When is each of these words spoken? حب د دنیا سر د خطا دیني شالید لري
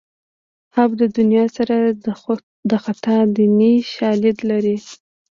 حب 0.75 0.91
د 1.01 1.03
دنیا 1.17 1.43
سر 1.55 1.69
د 2.69 2.73
خطا 2.83 3.17
دیني 3.35 3.73
شالید 3.93 4.37
لري 4.49 4.77